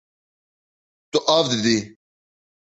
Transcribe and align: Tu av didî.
Tu 1.11 1.19
av 1.37 1.45
didî. 1.51 1.79